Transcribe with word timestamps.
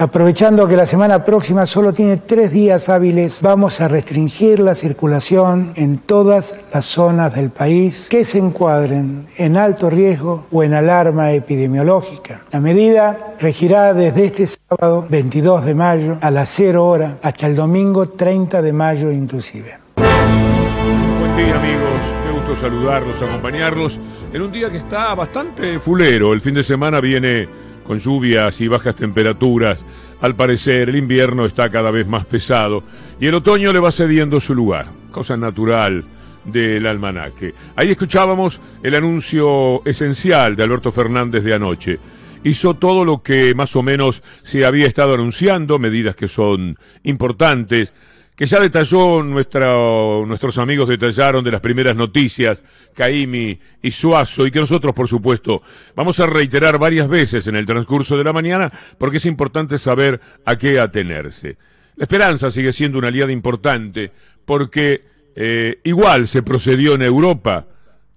Aprovechando 0.00 0.68
que 0.68 0.76
la 0.76 0.86
semana 0.86 1.24
próxima 1.24 1.66
solo 1.66 1.92
tiene 1.92 2.18
tres 2.18 2.52
días 2.52 2.88
hábiles, 2.88 3.40
vamos 3.42 3.80
a 3.80 3.88
restringir 3.88 4.60
la 4.60 4.76
circulación 4.76 5.72
en 5.74 5.98
todas 5.98 6.54
las 6.72 6.84
zonas 6.84 7.34
del 7.34 7.50
país 7.50 8.06
que 8.08 8.24
se 8.24 8.38
encuadren 8.38 9.26
en 9.36 9.56
alto 9.56 9.90
riesgo 9.90 10.46
o 10.52 10.62
en 10.62 10.74
alarma 10.74 11.32
epidemiológica. 11.32 12.42
La 12.52 12.60
medida 12.60 13.34
regirá 13.40 13.92
desde 13.92 14.26
este 14.26 14.46
sábado 14.46 15.04
22 15.10 15.64
de 15.64 15.74
mayo 15.74 16.16
a 16.20 16.30
las 16.30 16.48
0 16.50 16.86
horas 16.86 17.14
hasta 17.20 17.48
el 17.48 17.56
domingo 17.56 18.08
30 18.08 18.62
de 18.62 18.72
mayo 18.72 19.10
inclusive. 19.10 19.78
Buen 19.96 21.36
día 21.36 21.56
amigos, 21.56 22.02
qué 22.24 22.30
gusto 22.38 22.54
saludarlos, 22.54 23.20
acompañarlos 23.20 23.98
en 24.32 24.42
un 24.42 24.52
día 24.52 24.70
que 24.70 24.76
está 24.76 25.12
bastante 25.16 25.80
fulero. 25.80 26.32
El 26.32 26.40
fin 26.40 26.54
de 26.54 26.62
semana 26.62 27.00
viene 27.00 27.66
con 27.88 27.98
lluvias 27.98 28.60
y 28.60 28.68
bajas 28.68 28.94
temperaturas. 28.94 29.84
Al 30.20 30.36
parecer 30.36 30.90
el 30.90 30.96
invierno 30.96 31.46
está 31.46 31.70
cada 31.70 31.90
vez 31.90 32.06
más 32.06 32.26
pesado 32.26 32.84
y 33.18 33.26
el 33.26 33.34
otoño 33.34 33.72
le 33.72 33.78
va 33.78 33.90
cediendo 33.90 34.40
su 34.40 34.54
lugar, 34.54 34.88
cosa 35.10 35.38
natural 35.38 36.04
del 36.44 36.86
almanaque. 36.86 37.54
Ahí 37.76 37.90
escuchábamos 37.90 38.60
el 38.82 38.94
anuncio 38.94 39.82
esencial 39.86 40.54
de 40.54 40.64
Alberto 40.64 40.92
Fernández 40.92 41.42
de 41.42 41.54
anoche. 41.54 41.98
Hizo 42.44 42.74
todo 42.74 43.06
lo 43.06 43.22
que 43.22 43.54
más 43.54 43.74
o 43.74 43.82
menos 43.82 44.22
se 44.42 44.66
había 44.66 44.86
estado 44.86 45.14
anunciando, 45.14 45.78
medidas 45.78 46.14
que 46.14 46.28
son 46.28 46.76
importantes, 47.04 47.94
que 48.38 48.46
ya 48.46 48.60
detalló 48.60 49.24
nuestros 49.24 50.58
amigos 50.58 50.88
detallaron 50.88 51.42
de 51.42 51.50
las 51.50 51.60
primeras 51.60 51.96
noticias, 51.96 52.62
Caimi 52.94 53.58
y 53.82 53.90
Suazo, 53.90 54.46
y 54.46 54.52
que 54.52 54.60
nosotros, 54.60 54.94
por 54.94 55.08
supuesto, 55.08 55.60
vamos 55.96 56.20
a 56.20 56.26
reiterar 56.26 56.78
varias 56.78 57.08
veces 57.08 57.48
en 57.48 57.56
el 57.56 57.66
transcurso 57.66 58.16
de 58.16 58.22
la 58.22 58.32
mañana, 58.32 58.72
porque 58.96 59.16
es 59.16 59.26
importante 59.26 59.76
saber 59.76 60.20
a 60.44 60.54
qué 60.54 60.78
atenerse. 60.78 61.56
La 61.96 62.04
esperanza 62.04 62.52
sigue 62.52 62.72
siendo 62.72 62.98
una 62.98 63.08
aliada 63.08 63.32
importante, 63.32 64.12
porque 64.44 65.02
eh, 65.34 65.80
igual 65.82 66.28
se 66.28 66.44
procedió 66.44 66.94
en 66.94 67.02
Europa 67.02 67.66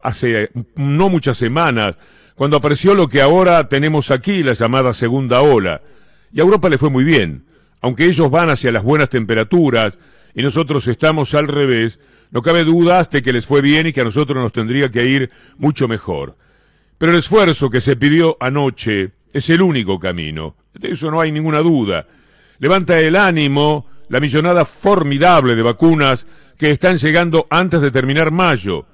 hace 0.04 0.52
no 0.76 1.10
muchas 1.10 1.40
semanas, 1.40 1.96
cuando 2.36 2.58
apareció 2.58 2.94
lo 2.94 3.08
que 3.08 3.24
ahora 3.24 3.68
tenemos 3.70 4.12
aquí, 4.12 4.44
la 4.44 4.54
llamada 4.54 4.94
segunda 4.94 5.42
ola. 5.42 5.82
Y 6.32 6.42
a 6.42 6.44
Europa 6.44 6.70
le 6.70 6.78
fue 6.78 6.92
muy 6.92 7.04
bien, 7.04 7.46
aunque 7.82 8.06
ellos 8.06 8.30
van 8.30 8.52
hacia 8.52 8.72
las 8.72 8.84
buenas 8.84 9.10
temperaturas, 9.10 9.98
y 10.34 10.42
nosotros 10.42 10.88
estamos 10.88 11.34
al 11.34 11.48
revés, 11.48 12.00
no 12.32 12.42
cabe 12.42 12.64
duda 12.64 13.04
de 13.04 13.22
que 13.22 13.34
les 13.34 13.46
fue 13.46 13.62
bien 13.62 13.88
y 13.88 13.94
que 13.94 14.02
a 14.02 14.06
nosotros 14.06 14.42
nos 14.42 14.54
tendría 14.54 14.90
que 14.90 15.06
ir 15.06 15.30
mucho 15.58 15.88
mejor. 15.88 16.38
Pero 16.98 17.12
el 17.12 17.20
esfuerzo 17.20 17.70
que 17.70 17.82
se 17.82 17.96
pidió 17.96 18.38
anoche 18.40 19.12
es 19.34 19.50
el 19.50 19.62
único 19.62 20.00
camino, 20.00 20.56
de 20.74 20.92
eso 20.92 21.12
no 21.12 21.20
hay 21.20 21.32
ninguna 21.32 21.60
duda. 21.60 22.08
Levanta 22.60 23.00
el 23.00 23.16
ánimo 23.16 23.88
la 24.10 24.20
millonada 24.20 24.66
formidable 24.66 25.56
de 25.56 25.64
vacunas 25.64 26.28
que 26.58 26.72
están 26.72 26.98
llegando 26.98 27.48
antes 27.50 27.82
de 27.82 27.92
terminar 27.92 28.30
mayo. 28.32 28.86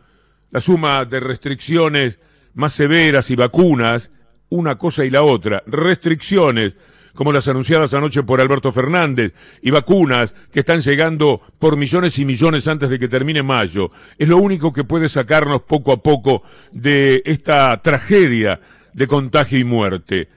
La 0.51 0.61
suma 0.61 1.05
de 1.05 1.19
restricciones 1.19 2.19
más 2.53 2.73
severas 2.73 3.29
y 3.29 3.35
vacunas, 3.35 4.09
una 4.49 4.77
cosa 4.77 5.03
y 5.05 5.09
la 5.09 5.23
otra, 5.23 5.63
restricciones 5.67 6.73
como 7.17 7.33
las 7.33 7.47
anunciadas 7.47 7.95
anoche 7.95 8.21
por 8.21 8.39
Alberto 8.39 8.71
Fernández, 8.71 9.33
y 9.63 9.71
vacunas 9.71 10.35
que 10.51 10.59
están 10.59 10.81
llegando 10.81 11.41
por 11.57 11.75
millones 11.75 12.19
y 12.19 12.25
millones 12.25 12.67
antes 12.67 12.91
de 12.91 12.99
que 12.99 13.07
termine 13.07 13.41
mayo. 13.41 13.89
Es 14.19 14.27
lo 14.27 14.37
único 14.37 14.71
que 14.71 14.83
puede 14.83 15.09
sacarnos 15.09 15.63
poco 15.63 15.91
a 15.91 16.03
poco 16.03 16.43
de 16.71 17.23
esta 17.25 17.81
tragedia 17.81 18.59
de 18.93 19.07
contagio 19.07 19.57
y 19.57 19.63
muerte. 19.63 20.27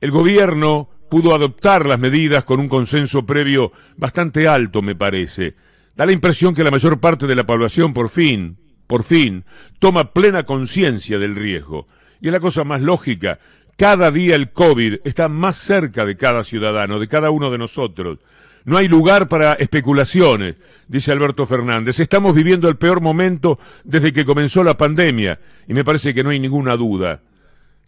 El 0.00 0.12
gobierno 0.12 0.88
pudo 1.10 1.34
adoptar 1.34 1.86
las 1.86 1.98
medidas 1.98 2.44
con 2.44 2.60
un 2.60 2.68
consenso 2.68 3.26
previo 3.26 3.72
bastante 3.96 4.46
alto, 4.46 4.80
me 4.80 4.94
parece. 4.94 5.56
Da 5.96 6.06
la 6.06 6.12
impresión 6.12 6.54
que 6.54 6.62
la 6.62 6.70
mayor 6.70 7.00
parte 7.00 7.26
de 7.26 7.34
la 7.34 7.46
población 7.46 7.92
por 7.92 8.10
fin, 8.10 8.58
por 8.86 9.02
fin, 9.02 9.44
toma 9.80 10.12
plena 10.12 10.44
conciencia 10.44 11.18
del 11.18 11.34
riesgo. 11.34 11.88
Y 12.20 12.28
es 12.28 12.32
la 12.32 12.38
cosa 12.38 12.62
más 12.62 12.80
lógica 12.80 13.40
cada 13.78 14.10
día 14.10 14.34
el 14.34 14.50
COVID 14.50 15.02
está 15.04 15.28
más 15.28 15.56
cerca 15.56 16.04
de 16.04 16.16
cada 16.16 16.42
ciudadano, 16.42 16.98
de 16.98 17.06
cada 17.06 17.30
uno 17.30 17.48
de 17.48 17.58
nosotros. 17.58 18.18
No 18.64 18.76
hay 18.76 18.88
lugar 18.88 19.28
para 19.28 19.52
especulaciones, 19.52 20.56
dice 20.88 21.12
Alberto 21.12 21.46
Fernández. 21.46 22.00
Estamos 22.00 22.34
viviendo 22.34 22.68
el 22.68 22.76
peor 22.76 23.00
momento 23.00 23.56
desde 23.84 24.12
que 24.12 24.24
comenzó 24.24 24.64
la 24.64 24.76
pandemia 24.76 25.38
y 25.68 25.74
me 25.74 25.84
parece 25.84 26.12
que 26.12 26.24
no 26.24 26.30
hay 26.30 26.40
ninguna 26.40 26.76
duda. 26.76 27.20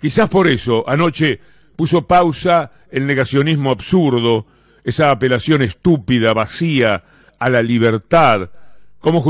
Quizás 0.00 0.28
por 0.28 0.46
eso 0.46 0.88
anoche 0.88 1.40
puso 1.74 2.06
pausa 2.06 2.70
el 2.92 3.04
negacionismo 3.04 3.72
absurdo, 3.72 4.46
esa 4.84 5.10
apelación 5.10 5.60
estúpida, 5.62 6.32
vacía 6.32 7.02
a 7.36 7.50
la 7.50 7.62
libertad, 7.62 8.48
como 9.00 9.24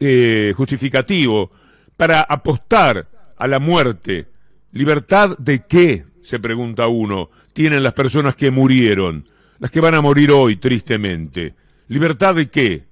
eh, 0.00 0.52
justificativo 0.56 1.52
para 1.96 2.22
apostar 2.22 3.06
a 3.36 3.46
la 3.46 3.60
muerte 3.60 4.26
¿Libertad 4.72 5.36
de 5.38 5.64
qué? 5.66 6.04
se 6.22 6.38
pregunta 6.38 6.86
uno. 6.86 7.30
Tienen 7.52 7.82
las 7.82 7.92
personas 7.92 8.36
que 8.36 8.50
murieron, 8.50 9.26
las 9.58 9.70
que 9.70 9.80
van 9.80 9.94
a 9.94 10.00
morir 10.00 10.30
hoy, 10.30 10.56
tristemente. 10.56 11.54
¿Libertad 11.88 12.34
de 12.36 12.48
qué? 12.48 12.84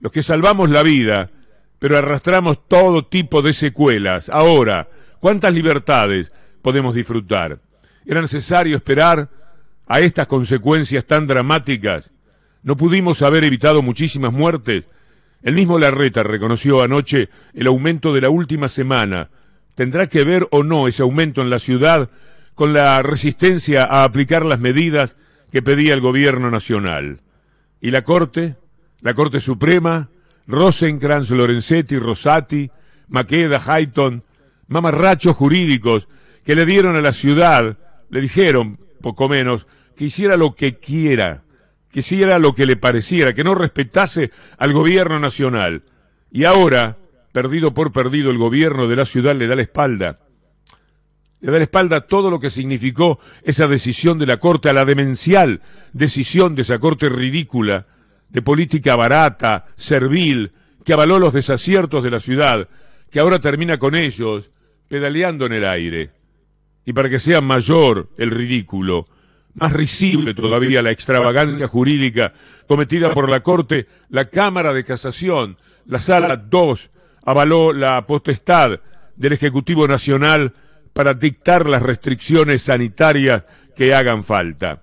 Los 0.00 0.10
que 0.10 0.22
salvamos 0.22 0.70
la 0.70 0.82
vida, 0.82 1.30
pero 1.78 1.98
arrastramos 1.98 2.66
todo 2.66 3.04
tipo 3.06 3.42
de 3.42 3.52
secuelas. 3.52 4.28
Ahora, 4.30 4.88
¿cuántas 5.20 5.52
libertades 5.52 6.32
podemos 6.62 6.94
disfrutar? 6.94 7.60
¿Era 8.06 8.20
necesario 8.20 8.76
esperar 8.76 9.28
a 9.86 10.00
estas 10.00 10.26
consecuencias 10.26 11.04
tan 11.04 11.26
dramáticas? 11.26 12.10
¿No 12.62 12.76
pudimos 12.76 13.22
haber 13.22 13.44
evitado 13.44 13.82
muchísimas 13.82 14.32
muertes? 14.32 14.84
El 15.42 15.54
mismo 15.54 15.78
Larreta 15.78 16.22
reconoció 16.22 16.82
anoche 16.82 17.28
el 17.52 17.66
aumento 17.66 18.14
de 18.14 18.20
la 18.20 18.30
última 18.30 18.68
semana 18.68 19.28
¿Tendrá 19.74 20.06
que 20.06 20.24
ver 20.24 20.46
o 20.50 20.62
no 20.62 20.88
ese 20.88 21.02
aumento 21.02 21.42
en 21.42 21.50
la 21.50 21.58
ciudad 21.58 22.10
con 22.54 22.72
la 22.72 23.02
resistencia 23.02 23.84
a 23.84 24.04
aplicar 24.04 24.44
las 24.44 24.60
medidas 24.60 25.16
que 25.50 25.62
pedía 25.62 25.94
el 25.94 26.00
gobierno 26.00 26.50
nacional? 26.50 27.20
¿Y 27.80 27.90
la 27.90 28.02
Corte? 28.02 28.56
¿La 29.00 29.14
Corte 29.14 29.40
Suprema? 29.40 30.08
Rosenkrantz, 30.46 31.30
Lorenzetti, 31.30 31.98
Rosati, 31.98 32.70
Maqueda, 33.08 33.60
Hayton, 33.64 34.22
mamarrachos 34.68 35.36
jurídicos 35.36 36.08
que 36.44 36.54
le 36.54 36.66
dieron 36.66 36.96
a 36.96 37.00
la 37.00 37.12
ciudad, 37.12 37.76
le 38.10 38.20
dijeron, 38.20 38.78
poco 39.00 39.28
menos, 39.28 39.66
que 39.96 40.06
hiciera 40.06 40.36
lo 40.36 40.54
que 40.54 40.78
quiera, 40.78 41.42
que 41.90 42.00
hiciera 42.00 42.38
lo 42.38 42.54
que 42.54 42.66
le 42.66 42.76
pareciera, 42.76 43.34
que 43.34 43.44
no 43.44 43.54
respetase 43.54 44.30
al 44.58 44.72
gobierno 44.72 45.18
nacional. 45.18 45.82
Y 46.30 46.44
ahora, 46.44 46.96
perdido 47.32 47.74
por 47.74 47.92
perdido, 47.92 48.30
el 48.30 48.38
gobierno 48.38 48.86
de 48.86 48.96
la 48.96 49.06
ciudad 49.06 49.34
le 49.34 49.46
da 49.46 49.56
la 49.56 49.62
espalda. 49.62 50.16
Le 51.40 51.50
da 51.50 51.58
la 51.58 51.64
espalda 51.64 51.96
a 51.96 52.00
todo 52.02 52.30
lo 52.30 52.38
que 52.38 52.50
significó 52.50 53.18
esa 53.42 53.66
decisión 53.66 54.18
de 54.18 54.26
la 54.26 54.36
Corte, 54.36 54.68
a 54.68 54.72
la 54.72 54.84
demencial 54.84 55.60
decisión 55.92 56.54
de 56.54 56.62
esa 56.62 56.78
Corte 56.78 57.08
ridícula, 57.08 57.86
de 58.28 58.42
política 58.42 58.96
barata, 58.96 59.66
servil, 59.76 60.52
que 60.84 60.92
avaló 60.92 61.18
los 61.18 61.32
desaciertos 61.32 62.02
de 62.04 62.10
la 62.10 62.20
ciudad, 62.20 62.68
que 63.10 63.20
ahora 63.20 63.40
termina 63.40 63.78
con 63.78 63.94
ellos 63.94 64.50
pedaleando 64.88 65.46
en 65.46 65.52
el 65.52 65.64
aire. 65.64 66.10
Y 66.84 66.92
para 66.92 67.08
que 67.08 67.18
sea 67.18 67.40
mayor 67.40 68.10
el 68.18 68.30
ridículo, 68.30 69.06
más 69.54 69.72
risible 69.72 70.34
todavía 70.34 70.82
la 70.82 70.90
extravagancia 70.90 71.68
jurídica 71.68 72.32
cometida 72.66 73.12
por 73.12 73.28
la 73.28 73.40
Corte, 73.40 73.86
la 74.08 74.28
Cámara 74.28 74.72
de 74.72 74.84
Casación, 74.84 75.58
la 75.86 76.00
Sala 76.00 76.36
2 76.36 76.90
avaló 77.24 77.72
la 77.72 78.06
potestad 78.06 78.80
del 79.16 79.32
Ejecutivo 79.32 79.86
Nacional 79.86 80.52
para 80.92 81.14
dictar 81.14 81.68
las 81.68 81.82
restricciones 81.82 82.62
sanitarias 82.62 83.44
que 83.76 83.94
hagan 83.94 84.24
falta. 84.24 84.82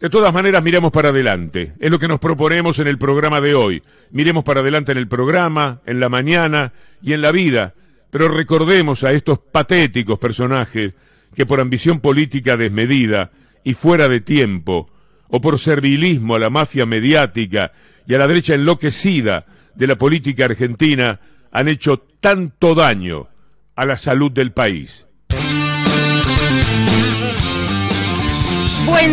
De 0.00 0.10
todas 0.10 0.34
maneras, 0.34 0.62
miremos 0.64 0.90
para 0.90 1.10
adelante. 1.10 1.74
Es 1.78 1.90
lo 1.90 1.98
que 1.98 2.08
nos 2.08 2.18
proponemos 2.18 2.78
en 2.80 2.88
el 2.88 2.98
programa 2.98 3.40
de 3.40 3.54
hoy. 3.54 3.82
Miremos 4.10 4.42
para 4.42 4.60
adelante 4.60 4.90
en 4.90 4.98
el 4.98 5.06
programa, 5.06 5.80
en 5.86 6.00
la 6.00 6.08
mañana 6.08 6.72
y 7.00 7.12
en 7.12 7.22
la 7.22 7.30
vida. 7.30 7.74
Pero 8.10 8.28
recordemos 8.28 9.04
a 9.04 9.12
estos 9.12 9.38
patéticos 9.38 10.18
personajes 10.18 10.94
que 11.34 11.46
por 11.46 11.60
ambición 11.60 12.00
política 12.00 12.56
desmedida 12.56 13.30
y 13.62 13.74
fuera 13.74 14.08
de 14.08 14.20
tiempo, 14.20 14.90
o 15.28 15.40
por 15.40 15.58
servilismo 15.58 16.34
a 16.34 16.40
la 16.40 16.50
mafia 16.50 16.84
mediática 16.84 17.70
y 18.06 18.14
a 18.14 18.18
la 18.18 18.26
derecha 18.26 18.54
enloquecida 18.54 19.46
de 19.74 19.86
la 19.86 19.96
política 19.96 20.44
argentina, 20.46 21.20
han 21.50 21.68
hecho 21.68 21.98
tanto 22.20 22.74
daño 22.74 23.28
a 23.76 23.86
la 23.86 23.96
salud 23.96 24.30
del 24.30 24.52
país. 24.52 25.06